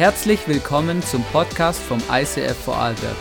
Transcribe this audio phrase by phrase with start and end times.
[0.00, 3.18] Herzlich willkommen zum Podcast vom ICF Vorarlberg.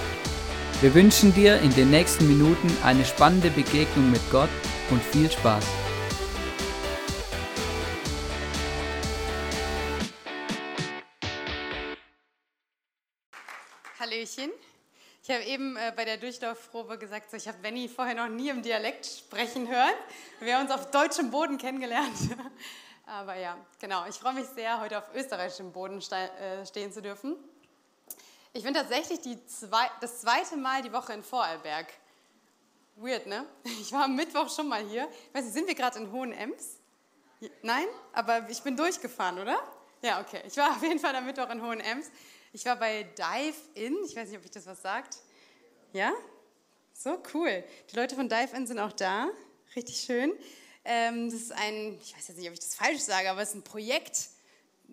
[0.80, 4.48] Wir wünschen dir in den nächsten Minuten eine spannende Begegnung mit Gott
[4.90, 5.66] und viel Spaß.
[14.00, 14.50] Hallöchen.
[15.22, 18.62] Ich habe eben äh, bei der Durchlaufprobe gesagt, ich habe Benny vorher noch nie im
[18.62, 19.96] Dialekt sprechen hören.
[20.40, 22.16] Wir haben uns auf deutschem Boden kennengelernt.
[23.10, 24.06] Aber ja, genau.
[24.08, 27.36] Ich freue mich sehr, heute auf österreichischem Boden äh, stehen zu dürfen.
[28.54, 31.88] Ich bin tatsächlich zwei, das zweite Mal die Woche in Vorarlberg.
[32.98, 33.48] Weird, ne?
[33.82, 35.10] Ich war am Mittwoch schon mal hier.
[35.28, 36.78] Ich weiß nicht, sind wir gerade in Hohenems?
[37.64, 37.88] Nein?
[38.14, 39.58] Aber ich bin durchgefahren, oder?
[40.04, 40.44] Ja, okay.
[40.46, 42.12] Ich war auf jeden Fall am Mittwoch in Hohenems.
[42.54, 43.98] Ich war bei Dive In.
[44.06, 45.18] Ich weiß nicht, ob ich das was sagt.
[45.94, 46.14] Ja?
[46.94, 47.64] So cool.
[47.92, 49.30] Die Leute von Dive In sind auch da.
[49.76, 50.32] Richtig schön.
[50.92, 53.50] Ähm, das ist ein, ich weiß jetzt nicht, ob ich das falsch sage, aber es
[53.50, 54.30] ist ein Projekt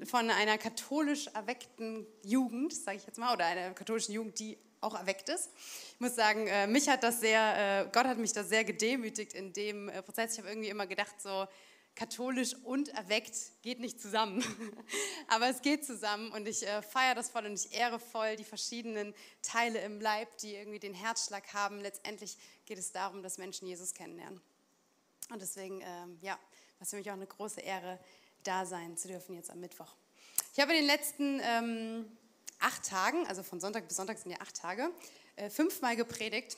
[0.04, 4.94] von einer katholisch erweckten Jugend, sage ich jetzt mal, oder einer katholischen Jugend, die auch
[4.94, 5.48] erweckt ist.
[5.94, 9.32] Ich muss sagen, äh, mich hat das sehr, äh, Gott hat mich da sehr gedemütigt
[9.32, 10.34] in dem äh, Prozess.
[10.34, 11.46] Ich habe irgendwie immer gedacht, so
[11.94, 14.44] katholisch und erweckt geht nicht zusammen.
[15.28, 19.14] Aber es geht zusammen und ich feiere das voll und ich ehre voll die verschiedenen
[19.40, 21.80] Teile im Leib, die irgendwie den Herzschlag haben.
[21.80, 24.42] Letztendlich geht es darum, dass Menschen Jesus kennenlernen.
[25.30, 26.38] Und deswegen, ähm, ja,
[26.80, 27.98] es für mich auch eine große Ehre,
[28.44, 29.94] da sein zu dürfen jetzt am Mittwoch.
[30.52, 32.06] Ich habe in den letzten ähm,
[32.60, 34.90] acht Tagen, also von Sonntag bis Sonntag sind ja acht Tage,
[35.36, 36.56] äh, fünfmal gepredigt.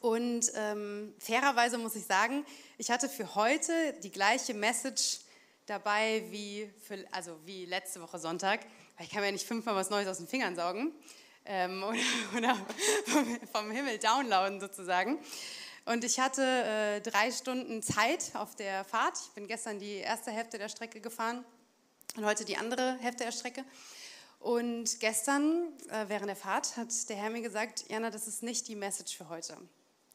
[0.00, 2.44] Und ähm, fairerweise muss ich sagen,
[2.78, 5.20] ich hatte für heute die gleiche Message
[5.66, 8.60] dabei wie, für, also wie letzte Woche Sonntag,
[8.96, 10.92] weil ich kann mir ja nicht fünfmal was Neues aus den Fingern saugen
[11.44, 11.82] ähm,
[12.34, 12.66] oder, oder
[13.06, 15.18] vom, vom Himmel downloaden sozusagen.
[15.88, 19.18] Und ich hatte äh, drei Stunden Zeit auf der Fahrt.
[19.24, 21.46] Ich bin gestern die erste Hälfte der Strecke gefahren
[22.14, 23.64] und heute die andere Hälfte der Strecke.
[24.38, 28.68] Und gestern äh, während der Fahrt hat der Herr mir gesagt, Jana, das ist nicht
[28.68, 29.56] die Message für heute.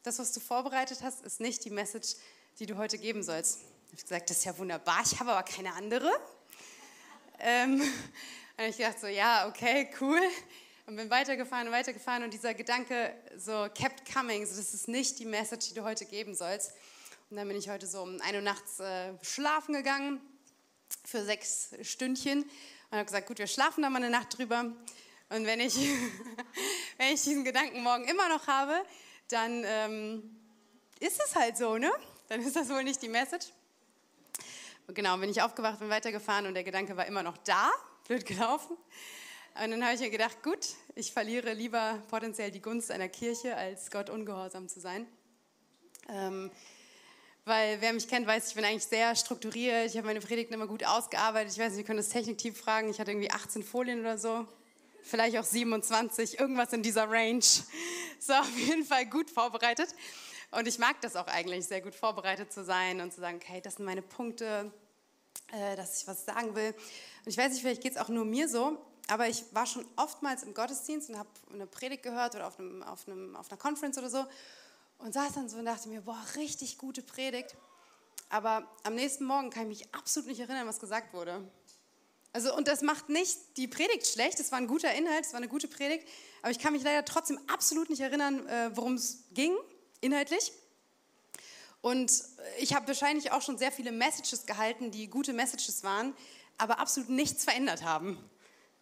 [0.03, 2.17] Das, was du vorbereitet hast, ist nicht die Message,
[2.59, 3.62] die du heute geben sollst.
[3.88, 6.12] Ich habe gesagt, das ist ja wunderbar, ich habe aber keine andere.
[7.39, 7.81] Ähm,
[8.57, 10.22] und ich dachte so, ja, okay, cool
[10.93, 15.17] und bin weitergefahren und weitergefahren und dieser Gedanke so kept coming, so das ist nicht
[15.17, 16.71] die Message, die du heute geben sollst.
[17.31, 20.21] Und dann bin ich heute so um 1 Uhr nachts äh, schlafen gegangen
[21.03, 24.71] für sechs Stündchen und habe gesagt, gut, wir schlafen da mal eine Nacht drüber.
[25.29, 25.75] Und wenn ich,
[26.97, 28.75] wenn ich diesen Gedanken morgen immer noch habe,
[29.29, 30.39] dann ähm,
[30.99, 31.91] ist es halt so, ne?
[32.29, 33.47] Dann ist das wohl nicht die Message.
[34.85, 37.71] Und genau, bin ich aufgewacht, bin weitergefahren und der Gedanke war immer noch da,
[38.05, 38.77] blöd gelaufen.
[39.61, 43.55] Und dann habe ich mir gedacht, gut, ich verliere lieber potenziell die Gunst einer Kirche,
[43.55, 45.05] als Gott ungehorsam zu sein.
[46.09, 46.49] Ähm,
[47.45, 49.85] weil wer mich kennt, weiß, ich bin eigentlich sehr strukturiert.
[49.85, 51.53] Ich habe meine Predigten immer gut ausgearbeitet.
[51.53, 52.89] Ich weiß nicht, wir können das Technikteam fragen.
[52.89, 54.47] Ich hatte irgendwie 18 Folien oder so.
[55.03, 57.43] Vielleicht auch 27, irgendwas in dieser Range.
[58.19, 59.89] So, auf jeden Fall gut vorbereitet.
[60.51, 63.59] Und ich mag das auch eigentlich, sehr gut vorbereitet zu sein und zu sagen, okay,
[63.61, 64.71] das sind meine Punkte,
[65.51, 66.73] äh, dass ich was sagen will.
[67.25, 69.85] Und ich weiß nicht, vielleicht geht es auch nur mir so, aber ich war schon
[69.95, 73.57] oftmals im Gottesdienst und habe eine Predigt gehört oder auf, einem, auf, einem, auf einer
[73.57, 74.25] Conference oder so
[74.99, 77.55] und saß dann so und dachte mir, boah, richtig gute Predigt.
[78.29, 81.43] Aber am nächsten Morgen kann ich mich absolut nicht erinnern, was gesagt wurde.
[82.31, 85.37] Also, und das macht nicht die Predigt schlecht, es war ein guter Inhalt, es war
[85.37, 86.07] eine gute Predigt,
[86.41, 89.55] aber ich kann mich leider trotzdem absolut nicht erinnern, äh, worum es ging,
[90.01, 90.51] inhaltlich.
[91.81, 92.11] Und
[92.59, 96.15] ich habe wahrscheinlich auch schon sehr viele Messages gehalten, die gute Messages waren,
[96.57, 98.17] aber absolut nichts verändert haben.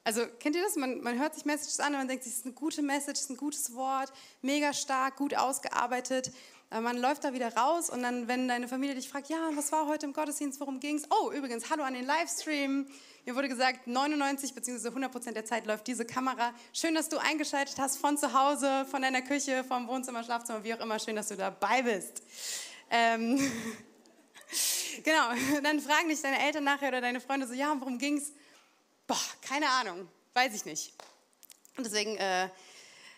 [0.03, 0.75] Also kennt ihr das?
[0.75, 3.25] Man, man hört sich Messages an und man denkt, es ist eine gute Message, es
[3.25, 6.31] ist ein gutes Wort, mega stark, gut ausgearbeitet.
[6.71, 9.87] Man läuft da wieder raus und dann, wenn deine Familie dich fragt, ja, was war
[9.87, 11.03] heute im Gottesdienst, worum ging es?
[11.11, 12.87] Oh, übrigens, hallo an den Livestream.
[13.25, 14.87] Mir wurde gesagt, 99 bzw.
[14.87, 16.53] 100 Prozent der Zeit läuft diese Kamera.
[16.71, 20.73] Schön, dass du eingeschaltet hast von zu Hause, von deiner Küche, vom Wohnzimmer, Schlafzimmer, wie
[20.73, 20.97] auch immer.
[20.97, 22.23] Schön, dass du dabei bist.
[22.89, 23.37] Ähm
[25.03, 25.27] genau,
[25.61, 28.31] dann fragen dich deine Eltern nachher oder deine Freunde so, ja, worum ging es?
[29.11, 30.93] Boah, keine Ahnung, weiß ich nicht.
[31.75, 32.47] Und deswegen äh,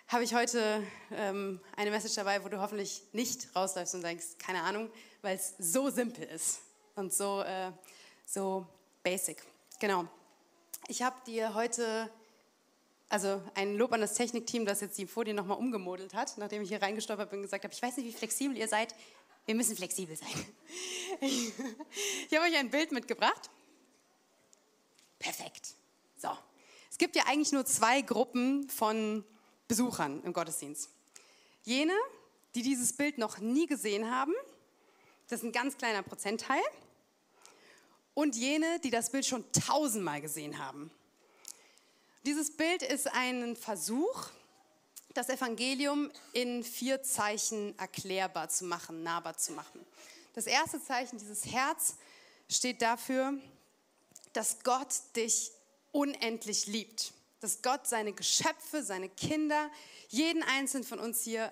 [0.08, 0.82] habe ich heute
[1.12, 4.90] ähm, eine Message dabei, wo du hoffentlich nicht rausläufst und denkst, keine Ahnung,
[5.22, 6.62] weil es so simpel ist
[6.96, 7.72] und so, äh,
[8.26, 8.66] so
[9.04, 9.44] basic.
[9.80, 10.08] Genau.
[10.88, 12.10] Ich habe dir heute,
[13.10, 16.70] also ein Lob an das Technikteam, das jetzt die Folie nochmal umgemodelt hat, nachdem ich
[16.70, 18.96] hier reingestolpert bin und gesagt habe, ich weiß nicht, wie flexibel ihr seid.
[19.46, 20.46] Wir müssen flexibel sein.
[21.22, 23.52] Ich habe euch ein Bild mitgebracht.
[25.20, 25.76] Perfekt.
[26.24, 26.30] So,
[26.90, 29.26] es gibt ja eigentlich nur zwei Gruppen von
[29.68, 30.90] Besuchern im Gottesdienst.
[31.64, 31.94] Jene,
[32.56, 34.34] die dieses Bild noch nie gesehen haben,
[35.28, 36.62] das ist ein ganz kleiner Prozentteil.
[38.14, 40.92] Und jene, die das Bild schon tausendmal gesehen haben.
[42.26, 44.28] Dieses Bild ist ein Versuch,
[45.14, 49.86] das Evangelium in vier Zeichen erklärbar zu machen, nahbar zu machen.
[50.36, 51.96] Das erste Zeichen, dieses Herz,
[52.48, 53.34] steht dafür,
[54.32, 55.52] dass Gott dich
[55.94, 57.14] unendlich liebt.
[57.40, 59.72] Dass Gott seine Geschöpfe, seine Kinder,
[60.10, 61.52] jeden einzelnen von uns hier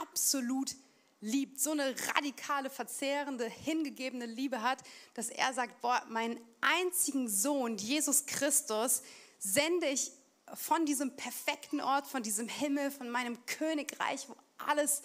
[0.00, 0.76] absolut
[1.20, 1.58] liebt.
[1.58, 4.78] So eine radikale, verzehrende, hingegebene Liebe hat,
[5.14, 9.02] dass er sagt, boah, meinen einzigen Sohn, Jesus Christus,
[9.38, 10.12] sende ich
[10.52, 15.02] von diesem perfekten Ort, von diesem Himmel, von meinem Königreich, wo alles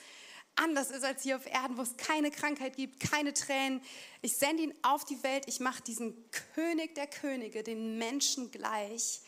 [0.60, 3.82] anders ist als hier auf Erden, wo es keine Krankheit gibt, keine Tränen.
[4.22, 5.46] Ich sende ihn auf die Welt.
[5.48, 9.22] Ich mache diesen König der Könige, den Menschen gleich.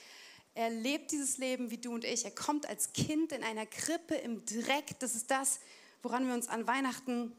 [0.54, 2.26] Er lebt dieses Leben wie du und ich.
[2.26, 5.00] Er kommt als Kind in einer Krippe im Dreck.
[5.00, 5.60] Das ist das,
[6.02, 7.32] woran wir uns an Weihnachten,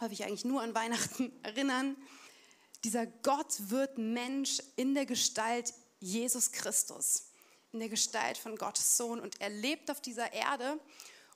[0.00, 1.96] häufig eigentlich nur an Weihnachten erinnern.
[2.84, 7.28] Dieser Gott wird Mensch in der Gestalt Jesus Christus,
[7.72, 9.20] in der Gestalt von Gottes Sohn.
[9.20, 10.78] Und er lebt auf dieser Erde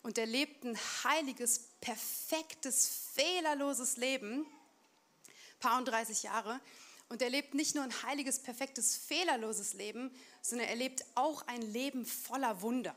[0.06, 4.46] und er lebt ein heiliges, perfektes, fehlerloses Leben,
[5.58, 6.60] paar und 30 Jahre.
[7.08, 11.60] Und er lebt nicht nur ein heiliges, perfektes, fehlerloses Leben, sondern er lebt auch ein
[11.60, 12.94] Leben voller Wunder.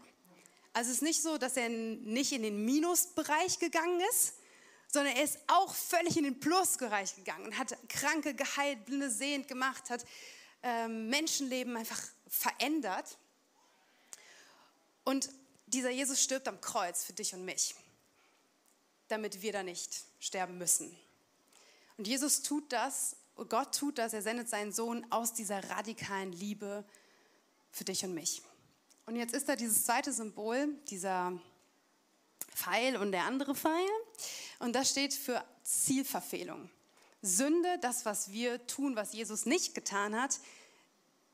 [0.71, 4.35] Also es ist nicht so, dass er nicht in den Minusbereich gegangen ist,
[4.88, 9.47] sondern er ist auch völlig in den Plusbereich gegangen und hat Kranke geheilt, Blinde sehend
[9.47, 10.05] gemacht, hat
[10.62, 13.17] ähm, Menschenleben einfach verändert.
[15.05, 15.31] Und
[15.74, 17.75] dieser Jesus stirbt am Kreuz für dich und mich,
[19.07, 20.95] damit wir da nicht sterben müssen.
[21.98, 26.83] Und Jesus tut das, Gott tut das, er sendet seinen Sohn aus dieser radikalen Liebe
[27.71, 28.42] für dich und mich.
[29.06, 31.39] Und jetzt ist da dieses zweite Symbol, dieser
[32.54, 33.88] Pfeil und der andere Pfeil.
[34.60, 36.69] Und das steht für Zielverfehlung.
[37.22, 40.39] Sünde, das, was wir tun, was Jesus nicht getan hat,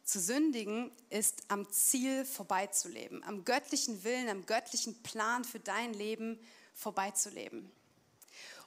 [0.06, 6.40] zu sündigen ist am Ziel vorbeizuleben, am göttlichen Willen, am göttlichen Plan für dein Leben
[6.76, 7.70] vorbeizuleben.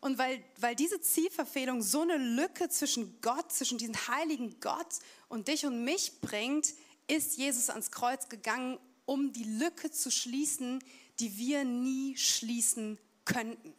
[0.00, 4.98] Und weil, weil diese Zielverfehlung so eine Lücke zwischen Gott, zwischen diesem heiligen Gott
[5.28, 6.74] und dich und mich bringt,
[7.06, 10.82] ist Jesus ans Kreuz gegangen, um die Lücke zu schließen,
[11.20, 13.74] die wir nie schließen könnten.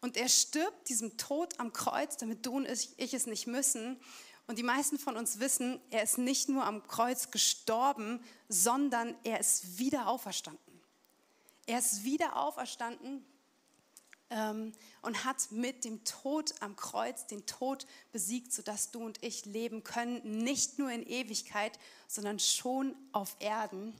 [0.00, 3.98] Und er stirbt diesem Tod am Kreuz, damit du und ich es nicht müssen.
[4.46, 9.40] Und die meisten von uns wissen, er ist nicht nur am Kreuz gestorben, sondern er
[9.40, 10.60] ist wieder auferstanden.
[11.66, 13.24] Er ist wieder auferstanden
[14.28, 19.46] ähm, und hat mit dem Tod am Kreuz den Tod besiegt, sodass du und ich
[19.46, 23.94] leben können, nicht nur in Ewigkeit, sondern schon auf Erden.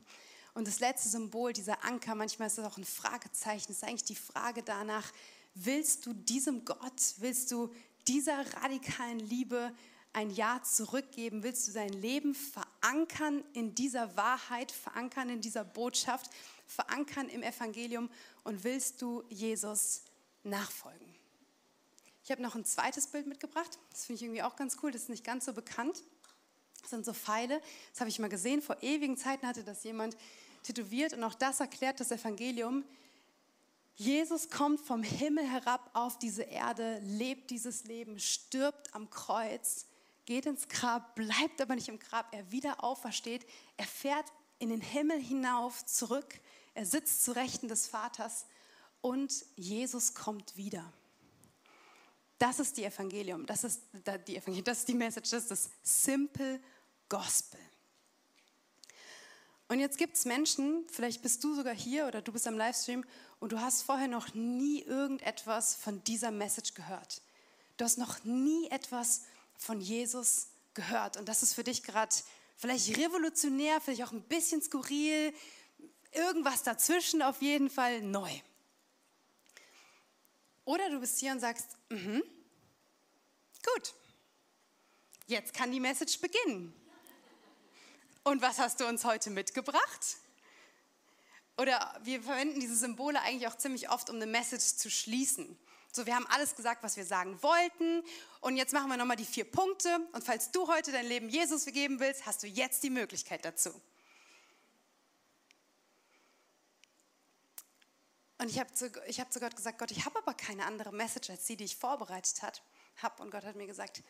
[0.53, 4.15] Und das letzte Symbol, dieser Anker, manchmal ist es auch ein Fragezeichen, ist eigentlich die
[4.15, 5.11] Frage danach,
[5.55, 7.73] willst du diesem Gott, willst du
[8.07, 9.73] dieser radikalen Liebe
[10.15, 11.43] ein Ja zurückgeben?
[11.43, 16.31] Willst du dein Leben verankern in dieser Wahrheit, verankern in dieser Botschaft,
[16.67, 18.09] verankern im Evangelium
[18.45, 20.03] und willst du Jesus
[20.45, 21.15] nachfolgen?
[22.23, 23.79] Ich habe noch ein zweites Bild mitgebracht.
[23.91, 24.91] Das finde ich irgendwie auch ganz cool.
[24.91, 26.03] Das ist nicht ganz so bekannt.
[26.81, 27.61] Das sind so Pfeile.
[27.91, 28.63] Das habe ich mal gesehen.
[28.63, 30.17] Vor ewigen Zeiten hatte das jemand
[30.63, 32.85] tätowiert und auch das erklärt das Evangelium.
[33.97, 39.87] Jesus kommt vom Himmel herab auf diese Erde, lebt dieses Leben, stirbt am Kreuz
[40.27, 44.27] geht ins Grab, bleibt aber nicht im Grab, er wieder aufersteht, er fährt
[44.59, 46.41] in den Himmel hinauf zurück,
[46.75, 48.47] er sitzt zu Rechten des Vaters
[49.01, 50.93] und Jesus kommt wieder.
[52.39, 53.83] Das ist die Evangelium, das ist
[54.27, 56.61] die, Evangelium, das ist die Message, das ist das Simple
[57.09, 57.61] Gospel.
[59.69, 63.05] Und jetzt gibt es Menschen, vielleicht bist du sogar hier oder du bist am Livestream
[63.41, 67.23] und du hast vorher noch nie irgendetwas von dieser Message gehört.
[67.77, 69.23] Du hast noch nie etwas
[69.59, 71.17] von Jesus gehört.
[71.17, 72.15] Und das ist für dich gerade
[72.57, 75.33] vielleicht revolutionär, vielleicht auch ein bisschen skurril,
[76.13, 78.31] irgendwas dazwischen auf jeden Fall neu.
[80.65, 82.23] Oder du bist hier und sagst, mhm,
[83.75, 83.95] gut,
[85.27, 86.75] jetzt kann die Message beginnen.
[88.23, 90.17] Und was hast du uns heute mitgebracht?
[91.59, 95.59] Oder wir verwenden diese Symbole eigentlich auch ziemlich oft, um eine Message zu schließen.
[95.97, 98.03] So, wir haben alles gesagt, was wir sagen wollten.
[98.41, 100.01] Und jetzt machen wir nochmal die vier Punkte.
[100.11, 103.71] Und falls du heute dein Leben Jesus geben willst, hast du jetzt die Möglichkeit dazu.
[108.39, 111.31] Und ich habe zu, hab zu Gott gesagt, Gott, ich habe aber keine andere Message
[111.31, 113.23] als die, die ich vorbereitet habe.
[113.23, 114.03] Und Gott hat mir gesagt,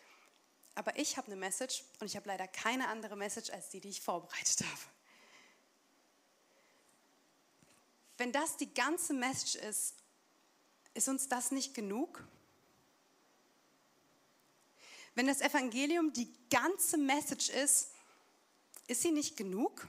[0.74, 3.90] aber ich habe eine Message und ich habe leider keine andere Message als die, die
[3.90, 4.80] ich vorbereitet habe.
[8.16, 10.03] Wenn das die ganze Message ist
[10.94, 12.24] ist uns das nicht genug?
[15.14, 17.90] Wenn das Evangelium die ganze Message ist
[18.86, 19.86] ist sie nicht genug?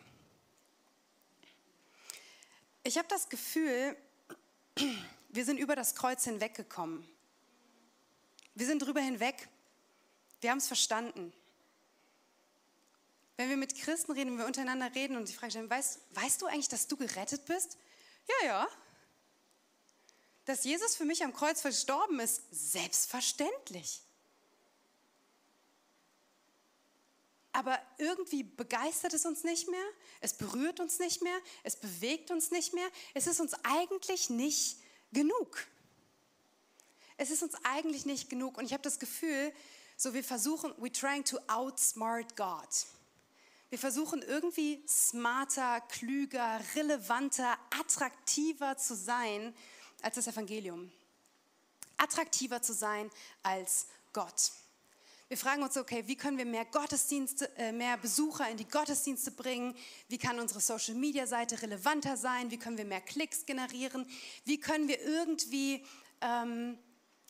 [2.83, 3.97] Ich habe das Gefühl,
[5.29, 7.05] wir sind über das Kreuz hinweggekommen.
[8.53, 9.49] Wir sind drüber hinweg.
[10.39, 11.33] Wir haben es verstanden.
[13.37, 16.45] Wenn wir mit Christen reden, wenn wir untereinander reden und sie fragen weißt, weißt du
[16.45, 17.77] eigentlich, dass du gerettet bist?
[18.29, 18.67] Ja, ja.
[20.45, 24.01] Dass Jesus für mich am Kreuz verstorben ist, selbstverständlich.
[27.51, 29.85] Aber irgendwie begeistert es uns nicht mehr,
[30.19, 32.87] es berührt uns nicht mehr, es bewegt uns nicht mehr.
[33.13, 34.77] Es ist uns eigentlich nicht
[35.13, 35.65] genug.
[37.15, 38.57] Es ist uns eigentlich nicht genug.
[38.57, 39.53] Und ich habe das Gefühl,
[39.95, 42.67] so wir versuchen, we're trying to outsmart God.
[43.69, 49.55] Wir versuchen irgendwie smarter, klüger, relevanter, attraktiver zu sein
[50.05, 50.91] als das Evangelium.
[51.97, 53.09] Attraktiver zu sein
[53.41, 54.51] als Gott.
[55.27, 59.31] Wir fragen uns, okay, wie können wir mehr Gottesdienste, äh, mehr Besucher in die Gottesdienste
[59.31, 59.75] bringen?
[60.07, 62.51] Wie kann unsere Social Media Seite relevanter sein?
[62.51, 64.07] Wie können wir mehr Klicks generieren?
[64.43, 65.83] Wie können wir irgendwie
[66.21, 66.77] ähm,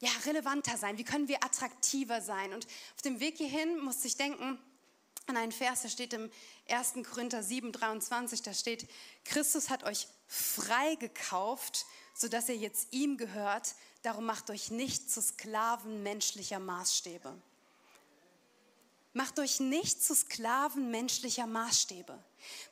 [0.02, 0.98] ja, relevanter sein?
[0.98, 2.54] Wie können wir attraktiver sein?
[2.54, 4.60] Und auf dem Weg hierhin musste ich denken
[5.28, 6.30] an einen Vers, der steht im
[6.68, 6.96] 1.
[7.10, 8.88] Korinther 7, 23, da steht,
[9.24, 11.86] Christus hat euch frei gekauft,
[12.16, 13.76] sodass ihr jetzt ihm gehört.
[14.02, 17.36] Darum macht euch nicht zu Sklaven menschlicher Maßstäbe.
[19.14, 22.22] Macht euch nicht zu Sklaven menschlicher Maßstäbe.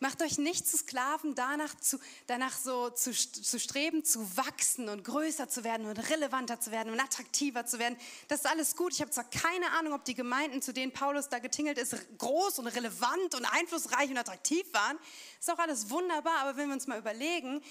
[0.01, 1.97] Macht euch nicht zu Sklaven danach, zu,
[2.27, 6.91] danach so zu, zu streben, zu wachsen und größer zu werden und relevanter zu werden
[6.91, 7.97] und attraktiver zu werden.
[8.27, 8.91] Das ist alles gut.
[8.91, 12.59] Ich habe zwar keine Ahnung, ob die Gemeinden, zu denen Paulus da getingelt ist, groß
[12.59, 14.99] und relevant und einflussreich und attraktiv waren.
[15.39, 17.63] Ist auch alles wunderbar, aber wenn wir uns mal überlegen,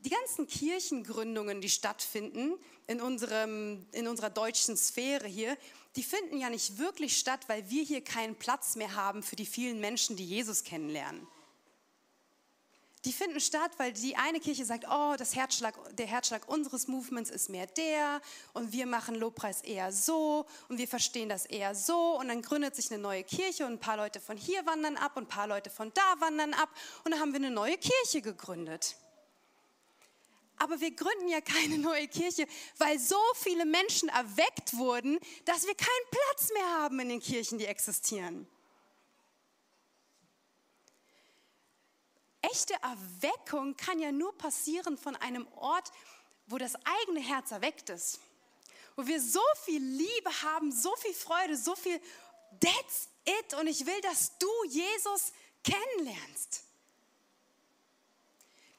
[0.00, 2.54] die ganzen Kirchengründungen, die stattfinden
[2.86, 5.56] in, unserem, in unserer deutschen Sphäre hier,
[5.96, 9.46] die finden ja nicht wirklich statt, weil wir hier keinen Platz mehr haben für die
[9.46, 11.26] vielen Menschen, die Jesus kennenlernen.
[13.04, 17.30] Die finden statt, weil die eine Kirche sagt, oh, das Herzschlag, der Herzschlag unseres Movements
[17.30, 18.20] ist mehr der
[18.54, 22.74] und wir machen Lobpreis eher so und wir verstehen das eher so und dann gründet
[22.74, 25.46] sich eine neue Kirche und ein paar Leute von hier wandern ab und ein paar
[25.46, 26.68] Leute von da wandern ab
[27.04, 28.96] und dann haben wir eine neue Kirche gegründet.
[30.58, 32.46] Aber wir gründen ja keine neue Kirche,
[32.78, 37.58] weil so viele Menschen erweckt wurden, dass wir keinen Platz mehr haben in den Kirchen,
[37.58, 38.46] die existieren.
[42.40, 45.90] Echte Erweckung kann ja nur passieren von einem Ort,
[46.46, 48.20] wo das eigene Herz erweckt ist.
[48.96, 52.00] Wo wir so viel Liebe haben, so viel Freude, so viel
[52.60, 53.54] That's it.
[53.54, 56.64] Und ich will, dass du Jesus kennenlernst.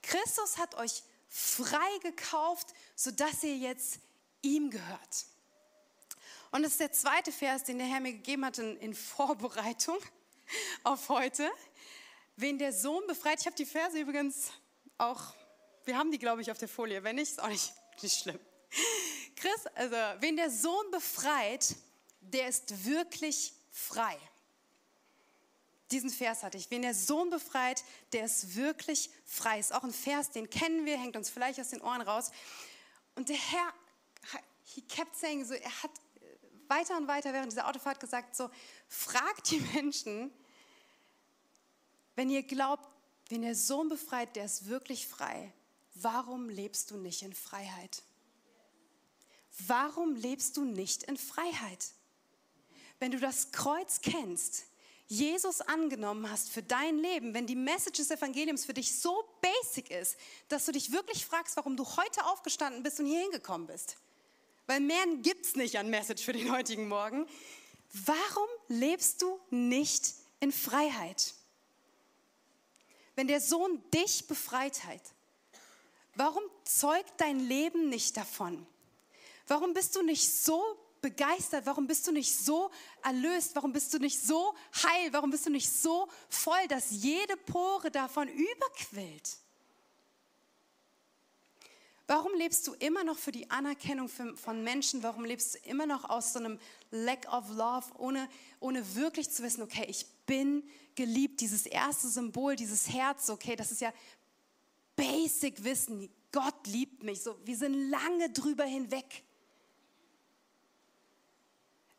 [0.01, 3.99] Christus hat euch frei gekauft, sodass ihr jetzt
[4.41, 5.25] ihm gehört.
[6.51, 9.97] Und das ist der zweite Vers, den der Herr mir gegeben hat in, in Vorbereitung
[10.83, 11.49] auf heute.
[12.35, 14.51] Wen der Sohn befreit, ich habe die Verse übrigens
[14.97, 15.33] auch,
[15.85, 17.03] wir haben die, glaube ich, auf der Folie.
[17.03, 18.39] Wenn nicht, ist auch nicht, nicht schlimm.
[19.35, 21.75] Chris, also, wen der Sohn befreit,
[22.19, 24.17] der ist wirklich frei.
[25.91, 26.69] Diesen Vers hatte ich.
[26.69, 29.59] Wen der Sohn befreit, der ist wirklich frei.
[29.59, 32.31] Ist auch ein Vers, den kennen wir, hängt uns vielleicht aus den Ohren raus.
[33.15, 33.73] Und der Herr,
[34.63, 35.91] he kept saying, so, er hat
[36.67, 38.49] weiter und weiter während dieser Autofahrt gesagt, so,
[38.87, 40.31] fragt die Menschen,
[42.15, 42.87] wenn ihr glaubt,
[43.29, 45.53] wenn der Sohn befreit, der ist wirklich frei,
[45.95, 48.03] warum lebst du nicht in Freiheit?
[49.67, 51.93] Warum lebst du nicht in Freiheit?
[52.99, 54.65] Wenn du das Kreuz kennst,
[55.11, 59.89] Jesus angenommen hast für dein Leben, wenn die Message des Evangeliums für dich so basic
[59.89, 60.17] ist,
[60.49, 63.97] dass du dich wirklich fragst, warum du heute aufgestanden bist und hier hingekommen bist.
[64.67, 67.25] Weil mehr gibt es nicht an Message für den heutigen Morgen.
[67.91, 71.33] Warum lebst du nicht in Freiheit?
[73.15, 75.01] Wenn der Sohn dich befreit hat,
[76.13, 78.63] warum zeugt dein Leben nicht davon?
[79.47, 80.63] Warum bist du nicht so
[81.01, 81.65] begeistert?
[81.65, 82.71] Warum bist du nicht so
[83.03, 83.55] erlöst?
[83.55, 85.11] Warum bist du nicht so heil?
[85.11, 89.37] Warum bist du nicht so voll, dass jede Pore davon überquillt?
[92.09, 95.03] Warum lebst du immer noch für die Anerkennung von Menschen?
[95.03, 98.27] Warum lebst du immer noch aus so einem Lack of Love, ohne,
[98.59, 103.71] ohne wirklich zu wissen, okay, ich bin geliebt, dieses erste Symbol, dieses Herz, okay, das
[103.71, 103.93] ist ja
[104.95, 109.23] Basic Wissen, Gott liebt mich, so, wir sind lange drüber hinweg.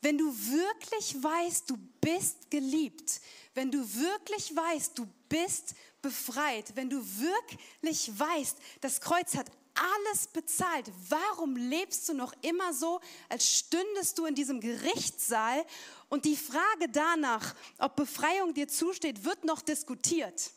[0.02, 3.20] Wenn du wirklich weißt, du bist geliebt,
[3.54, 10.26] wenn du wirklich weißt, du bist befreit, wenn du wirklich weißt, das Kreuz hat alles
[10.28, 10.90] bezahlt.
[11.08, 15.64] Warum lebst du noch immer so, als stündest du in diesem Gerichtssaal
[16.08, 20.50] und die Frage danach, ob Befreiung dir zusteht, wird noch diskutiert?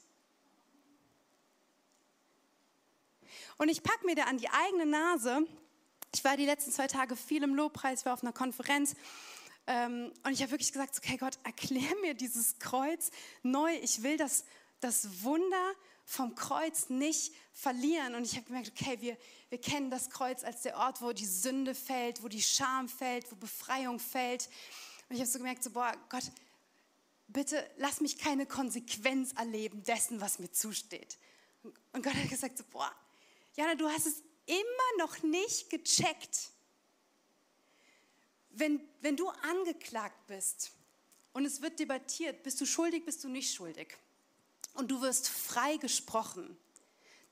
[3.58, 5.46] Und ich packe mir da an die eigene Nase.
[6.14, 8.96] Ich war die letzten zwei Tage viel im Lobpreis, war auf einer Konferenz.
[9.66, 13.12] Ähm, und ich habe wirklich gesagt, okay Gott, erklär mir dieses Kreuz
[13.44, 13.74] neu.
[13.82, 14.44] Ich will das,
[14.80, 15.74] das Wunder
[16.06, 18.16] vom Kreuz nicht verlieren.
[18.16, 19.18] Und ich habe gemerkt, okay, wir,
[19.50, 23.32] wir kennen das Kreuz als der Ort, wo die Sünde fällt, wo die Scham fällt,
[23.32, 24.50] wo Befreiung fällt.
[25.10, 26.24] Und ich habe so gemerkt, so, boah, Gott,
[27.28, 31.18] bitte lass mich keine Konsequenz erleben dessen, was mir zusteht.
[31.94, 32.92] Und Gott hat gesagt, so, boah,
[33.56, 36.53] Jana, du hast es immer noch nicht gecheckt.
[38.54, 40.72] Wenn, wenn du angeklagt bist
[41.34, 43.98] und es wird debattiert, bist du schuldig, bist du nicht schuldig,
[44.74, 46.58] und du wirst frei gesprochen,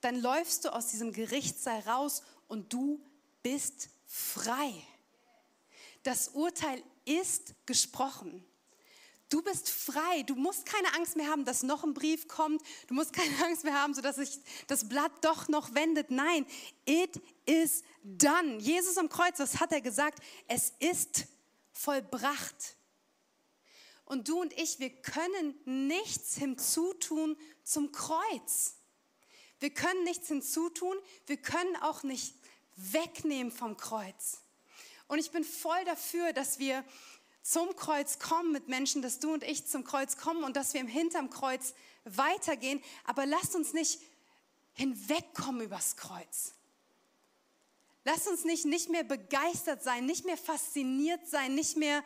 [0.01, 3.03] dann läufst du aus diesem Gerichtssaal raus und du
[3.43, 4.73] bist frei.
[6.03, 8.43] Das Urteil ist gesprochen.
[9.31, 10.23] Du bist frei.
[10.23, 12.61] Du musst keine Angst mehr haben, dass noch ein Brief kommt.
[12.87, 16.11] Du musst keine Angst mehr haben, sodass sich das Blatt doch noch wendet.
[16.11, 16.45] Nein,
[16.85, 18.57] it is done.
[18.57, 20.19] Jesus am Kreuz, was hat er gesagt?
[20.47, 21.27] Es ist
[21.71, 22.75] vollbracht.
[24.03, 28.75] Und du und ich, wir können nichts hinzutun zum Kreuz.
[29.59, 30.97] Wir können nichts hinzutun.
[31.27, 32.35] Wir können auch nicht
[32.75, 34.41] wegnehmen vom Kreuz.
[35.07, 36.83] Und ich bin voll dafür, dass wir
[37.41, 40.81] zum Kreuz kommen mit Menschen, dass du und ich zum Kreuz kommen und dass wir
[40.81, 42.81] im hinterm Kreuz weitergehen.
[43.05, 43.99] Aber lasst uns nicht
[44.73, 46.53] hinwegkommen übers Kreuz.
[48.03, 52.03] Lasst uns nicht, nicht mehr begeistert sein, nicht mehr fasziniert sein, nicht mehr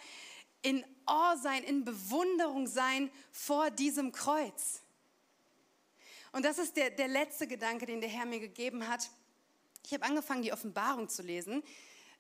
[0.62, 4.82] in Awe sein, in Bewunderung sein vor diesem Kreuz.
[6.32, 9.10] Und das ist der, der letzte Gedanke, den der Herr mir gegeben hat.
[9.86, 11.64] Ich habe angefangen, die Offenbarung zu lesen.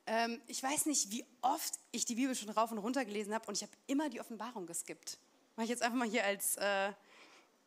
[0.07, 3.47] Ähm, ich weiß nicht, wie oft ich die Bibel schon rauf und runter gelesen habe
[3.47, 5.17] und ich habe immer die Offenbarung geskippt.
[5.55, 6.89] Mache ich jetzt einfach mal hier als, äh,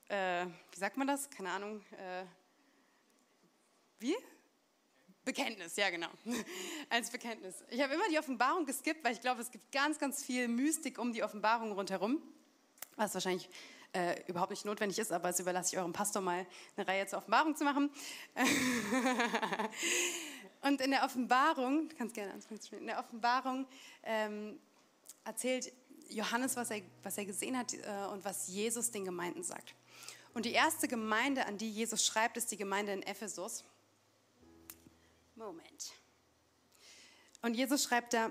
[0.09, 1.29] äh, wie sagt man das?
[1.31, 1.81] Keine Ahnung.
[1.93, 2.25] Äh,
[3.99, 4.15] wie?
[5.25, 6.09] Bekenntnis, ja genau.
[6.89, 7.63] Als Bekenntnis.
[7.69, 10.99] Ich habe immer die Offenbarung geskippt, weil ich glaube, es gibt ganz, ganz viel Mystik
[10.99, 12.23] um die Offenbarung rundherum,
[12.97, 13.51] was wahrscheinlich
[13.93, 16.47] äh, überhaupt nicht notwendig ist, aber es überlasse ich eurem Pastor mal
[16.77, 17.91] eine Reihe zur Offenbarung zu machen.
[20.61, 23.67] Und in der Offenbarung, kannst gerne anfangen in der Offenbarung
[24.03, 24.59] ähm,
[25.25, 25.73] erzählt
[26.09, 29.75] Johannes, was er, was er gesehen hat äh, und was Jesus den Gemeinden sagt.
[30.35, 33.65] Und die erste Gemeinde, an die Jesus schreibt, ist die Gemeinde in Ephesus.
[35.37, 35.93] Moment.
[37.43, 38.31] Und Jesus schreibt da,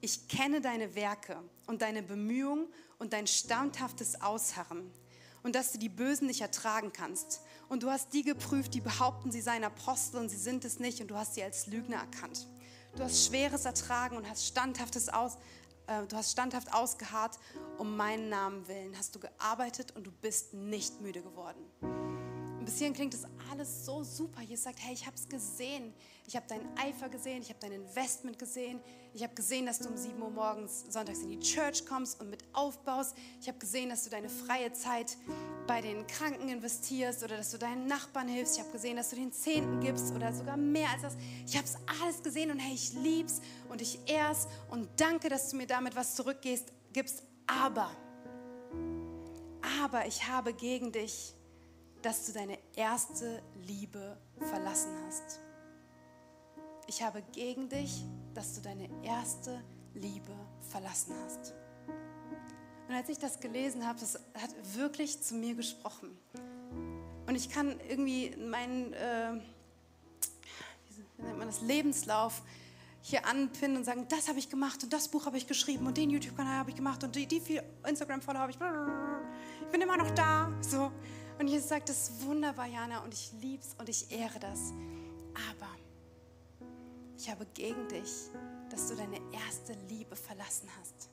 [0.00, 4.92] ich kenne deine Werke und deine Bemühungen und dein standhaftes Ausharren
[5.42, 7.42] und dass du die Bösen nicht ertragen kannst.
[7.68, 11.00] Und du hast die geprüft, die behaupten, sie seien Apostel und sie sind es nicht
[11.00, 12.46] und du hast sie als Lügner erkannt.
[12.96, 15.36] Du hast Schweres ertragen und hast standhaftes aus,
[15.86, 17.38] äh, du hast standhaft ausgeharrt
[17.78, 18.96] um meinen Namen willen.
[18.98, 22.09] Hast du gearbeitet und du bist nicht müde geworden.
[22.70, 24.42] Bis hierhin klingt das alles so super.
[24.42, 25.92] Jesus sagt, hey, ich habe es gesehen.
[26.28, 28.78] Ich habe deinen Eifer gesehen, ich habe dein Investment gesehen.
[29.12, 32.30] Ich habe gesehen, dass du um 7 Uhr morgens sonntags in die Church kommst und
[32.30, 33.16] mit aufbaust.
[33.40, 35.16] Ich habe gesehen, dass du deine freie Zeit
[35.66, 38.54] bei den Kranken investierst oder dass du deinen Nachbarn hilfst.
[38.54, 41.16] Ich habe gesehen, dass du den Zehnten gibst oder sogar mehr als das.
[41.48, 45.50] Ich habe es alles gesehen und hey, ich lieb's und ich ehr's und danke, dass
[45.50, 46.70] du mir damit was zurückgibst.
[47.48, 47.90] Aber,
[49.80, 51.34] aber ich habe gegen dich
[52.02, 55.40] dass du deine erste Liebe verlassen hast.
[56.86, 59.62] Ich habe gegen dich, dass du deine erste
[59.94, 60.32] Liebe
[60.70, 61.54] verlassen hast.
[62.88, 66.18] Und als ich das gelesen habe, das hat wirklich zu mir gesprochen.
[67.26, 69.40] Und ich kann irgendwie meinen, äh,
[71.16, 72.42] wie nennt man das, Lebenslauf
[73.02, 75.96] hier anpinnen und sagen, das habe ich gemacht und das Buch habe ich geschrieben und
[75.96, 78.58] den YouTube-Kanal habe ich gemacht und die, die Instagram-Follower habe ich.
[79.62, 80.52] Ich bin immer noch da.
[80.60, 80.90] So.
[81.40, 84.74] Und Jesus sagt, das ist wunderbar, Jana, und ich liebe es und ich ehre das.
[85.48, 85.70] Aber
[87.16, 88.28] ich habe gegen dich,
[88.68, 91.08] dass du deine erste Liebe verlassen hast.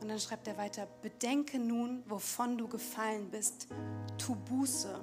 [0.00, 3.66] Und dann schreibt er weiter, bedenke nun, wovon du gefallen bist,
[4.18, 4.94] tu Buße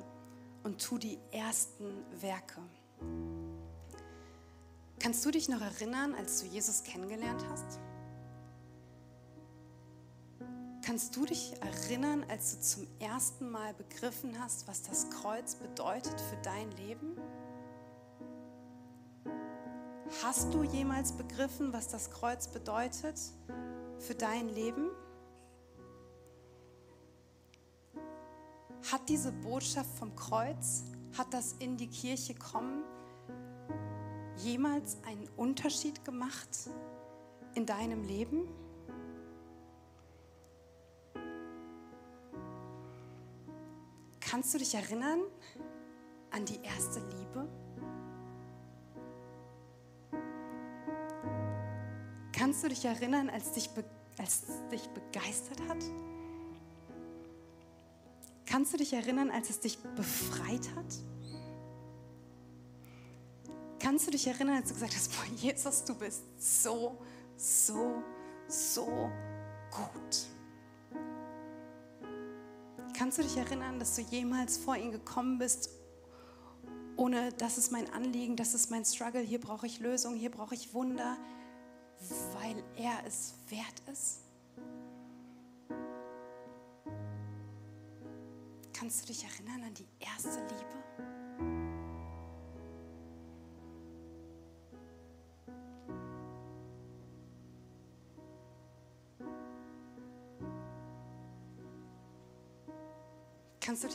[0.64, 2.62] und tu die ersten Werke.
[4.98, 7.80] Kannst du dich noch erinnern, als du Jesus kennengelernt hast?
[10.92, 16.20] Kannst du dich erinnern, als du zum ersten Mal begriffen hast, was das Kreuz bedeutet
[16.20, 17.16] für dein Leben?
[20.22, 23.18] Hast du jemals begriffen, was das Kreuz bedeutet
[24.00, 24.90] für dein Leben?
[28.92, 30.84] Hat diese Botschaft vom Kreuz
[31.18, 32.84] Hat das in die Kirche kommen
[34.36, 36.70] jemals einen Unterschied gemacht
[37.56, 38.50] in deinem Leben?
[44.32, 45.24] Kannst du dich erinnern
[46.30, 47.50] an die erste Liebe?
[52.32, 53.70] Kannst du dich erinnern, als dich,
[54.18, 55.84] als dich begeistert hat?
[58.46, 60.96] Kannst du dich erinnern, als es dich befreit hat?
[63.80, 66.98] Kannst du dich erinnern, als du gesagt hast, boah, Jesus, du bist so,
[67.36, 68.02] so,
[68.48, 69.12] so
[69.72, 70.41] gut?
[72.94, 75.70] Kannst du dich erinnern, dass du jemals vor ihn gekommen bist,
[76.98, 80.54] ohne das ist mein Anliegen, das ist mein Struggle, hier brauche ich Lösung, hier brauche
[80.54, 81.18] ich Wunder,
[82.34, 84.20] weil er es wert ist?
[88.74, 91.21] Kannst du dich erinnern an die erste Liebe?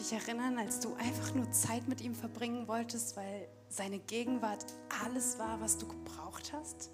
[0.07, 4.65] Dich erinnern, als du einfach nur Zeit mit ihm verbringen wolltest, weil seine Gegenwart
[5.03, 6.91] alles war, was du gebraucht hast?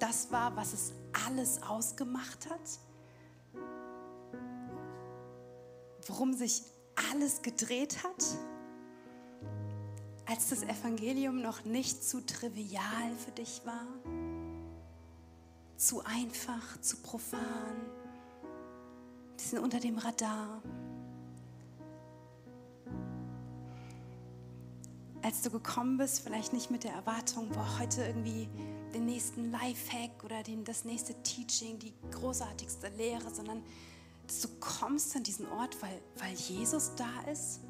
[0.00, 0.92] Das war, was es
[1.26, 2.80] alles ausgemacht hat?
[6.06, 6.62] Worum sich
[7.12, 8.24] alles gedreht hat?
[10.26, 13.86] Als das Evangelium noch nicht zu trivial für dich war?
[15.76, 18.03] Zu einfach, zu profan?
[19.44, 20.62] Die sind unter dem Radar.
[25.20, 28.48] Als du gekommen bist, vielleicht nicht mit der Erwartung, boah, heute irgendwie
[28.94, 33.62] den nächsten Lifehack oder den, das nächste Teaching, die großartigste Lehre, sondern
[34.26, 37.60] dass du kommst an diesen Ort, weil, weil Jesus da ist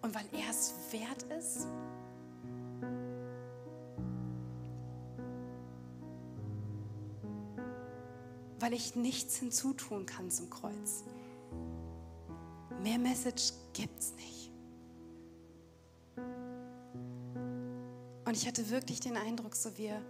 [0.00, 1.66] und weil er es wert ist
[8.64, 11.04] weil ich nichts hinzutun kann zum Kreuz.
[12.82, 14.50] Mehr Message gibt es nicht.
[18.24, 20.00] Und ich hatte wirklich den Eindruck, so wir,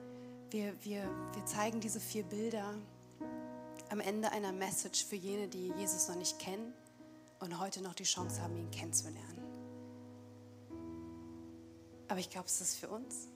[0.51, 1.03] wir, wir,
[1.35, 2.75] wir zeigen diese vier Bilder
[3.91, 6.73] am Ende einer Message für jene, die Jesus noch nicht kennen
[7.41, 9.43] und heute noch die Chance haben, ihn kennenzulernen.
[12.07, 13.27] Aber ich glaube, es ist für uns.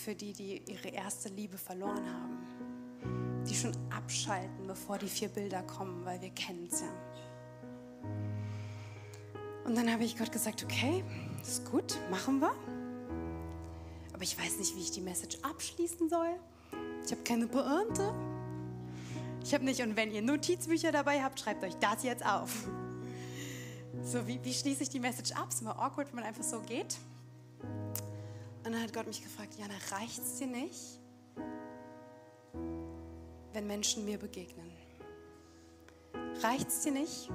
[0.00, 3.44] Für die, die ihre erste Liebe verloren haben.
[3.48, 6.88] Die schon abschalten, bevor die vier Bilder kommen, weil wir kennen es ja.
[9.64, 11.04] Und dann habe ich Gott gesagt, okay,
[11.42, 12.52] ist gut, machen wir.
[14.12, 16.34] Aber ich weiß nicht, wie ich die Message abschließen soll.
[17.04, 18.12] Ich habe keine Pointe.
[19.44, 22.68] Ich habe nicht, und wenn ihr Notizbücher dabei habt, schreibt euch das jetzt auf.
[24.02, 25.48] So, wie, wie schließe ich die Message ab?
[25.50, 26.98] Ist immer awkward, wenn man einfach so geht.
[28.70, 31.00] Und dann hat Gott mich gefragt, Jana, reicht es dir nicht,
[33.52, 34.70] wenn Menschen mir begegnen?
[36.40, 37.28] Reicht es dir nicht,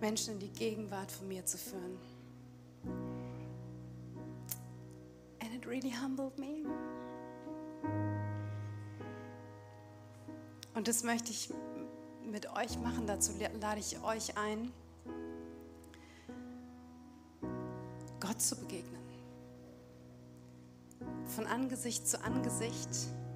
[0.00, 1.98] Menschen in die Gegenwart von mir zu führen?
[5.42, 6.64] And it really humbled me.
[10.74, 11.52] Und das möchte ich
[12.24, 13.06] mit euch machen.
[13.06, 14.72] Dazu lade ich euch ein,
[18.18, 19.01] Gott zu begegnen
[21.32, 22.88] von Angesicht zu Angesicht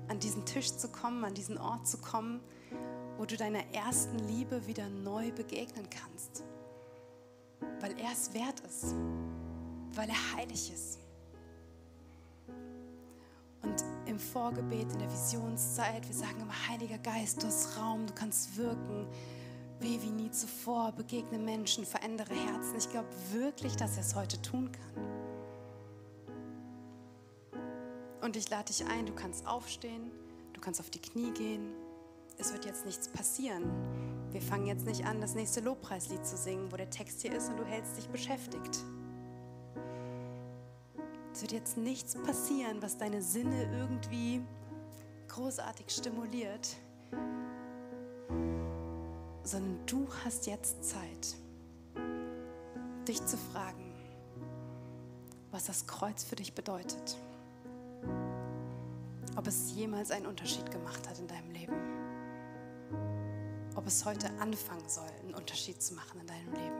[0.08, 2.40] an diesen Tisch zu kommen, an diesen Ort zu kommen,
[3.16, 6.44] wo du deiner ersten Liebe wieder neu begegnen kannst.
[7.80, 8.94] Weil er es wert ist,
[9.94, 10.98] weil er heilig ist.
[13.62, 18.14] Und im Vorgebet, in der Visionszeit, wir sagen immer, Heiliger Geist, du hast Raum, du
[18.14, 19.06] kannst wirken,
[19.80, 22.76] weh wie nie zuvor, begegne Menschen, verändere Herzen.
[22.76, 25.35] Ich glaube wirklich, dass er es heute tun kann.
[28.26, 30.10] Und ich lade dich ein, du kannst aufstehen,
[30.52, 31.72] du kannst auf die Knie gehen.
[32.38, 33.62] Es wird jetzt nichts passieren.
[34.32, 37.48] Wir fangen jetzt nicht an, das nächste Lobpreislied zu singen, wo der Text hier ist
[37.50, 38.78] und du hältst dich beschäftigt.
[41.32, 44.42] Es wird jetzt nichts passieren, was deine Sinne irgendwie
[45.28, 46.76] großartig stimuliert,
[49.44, 51.36] sondern du hast jetzt Zeit,
[53.06, 53.94] dich zu fragen,
[55.52, 57.16] was das Kreuz für dich bedeutet
[59.36, 61.74] ob es jemals einen Unterschied gemacht hat in deinem Leben.
[63.74, 66.76] Ob es heute anfangen soll, einen Unterschied zu machen in deinem Leben.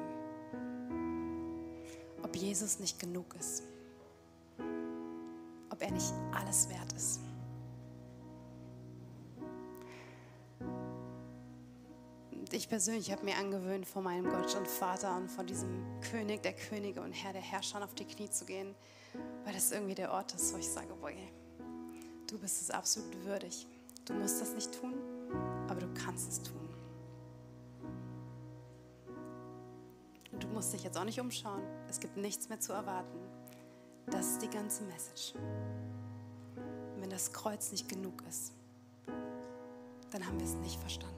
[2.22, 3.62] Ob Jesus nicht genug ist.
[5.70, 7.20] Ob er nicht alles wert ist.
[12.56, 16.54] ich persönlich habe mir angewöhnt, vor meinem Gott und Vater und vor diesem König der
[16.54, 18.74] Könige und Herr der Herrscher auf die Knie zu gehen,
[19.44, 21.10] weil das irgendwie der Ort ist, wo ich sage, boah,
[22.26, 23.66] du bist es absolut würdig.
[24.04, 24.94] Du musst das nicht tun,
[25.68, 26.56] aber du kannst es tun.
[30.32, 31.62] Und du musst dich jetzt auch nicht umschauen.
[31.88, 33.18] Es gibt nichts mehr zu erwarten.
[34.06, 35.34] Das ist die ganze Message.
[36.98, 38.52] Wenn das Kreuz nicht genug ist,
[40.10, 41.15] dann haben wir es nicht verstanden.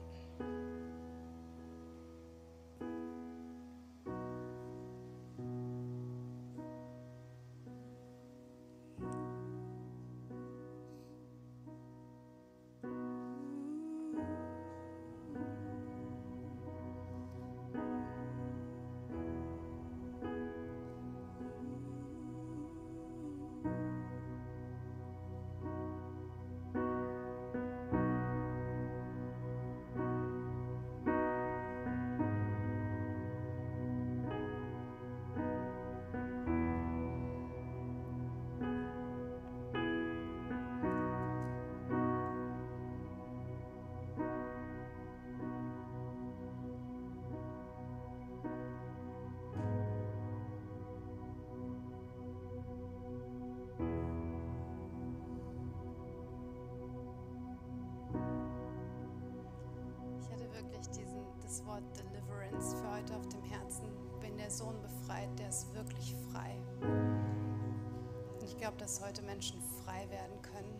[61.65, 63.85] Wort Deliverance für heute auf dem Herzen.
[64.21, 66.55] Wenn der Sohn befreit, der ist wirklich frei.
[66.81, 70.79] Und ich glaube, dass heute Menschen frei werden können.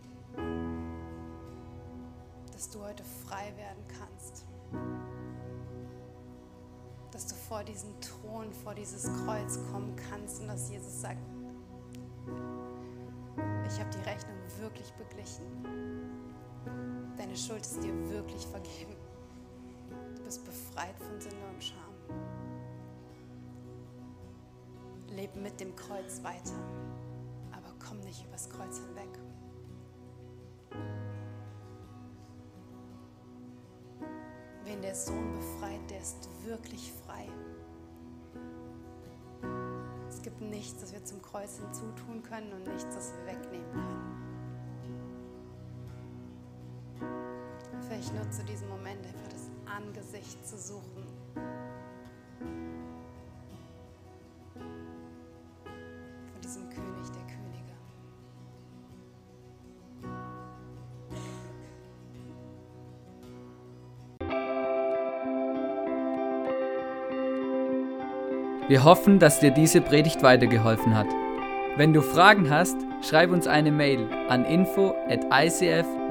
[2.52, 4.44] Dass du heute frei werden kannst.
[7.10, 11.20] Dass du vor diesen Thron, vor dieses Kreuz kommen kannst und dass Jesus sagt,
[13.66, 15.44] ich habe die Rechnung wirklich beglichen.
[17.16, 18.99] Deine Schuld ist dir wirklich vergeben
[20.80, 21.94] befreit von Sünde und Scham.
[25.08, 26.58] Leb mit dem Kreuz weiter,
[27.52, 29.08] aber komm nicht übers Kreuz hinweg.
[34.64, 37.28] Wen der Sohn befreit, der ist wirklich frei.
[40.08, 44.16] Es gibt nichts, das wir zum Kreuz hinzutun können und nichts, das wir wegnehmen können.
[47.82, 49.30] Vielleicht nutze diesen Moment einfach
[49.86, 51.04] Angesicht zu suchen.
[56.32, 57.74] Von diesem König der Könige.
[68.68, 71.08] Wir hoffen, dass dir diese Predigt weitergeholfen hat.
[71.76, 76.10] Wenn du Fragen hast, schreib uns eine Mail an info at icf-vlbg.at.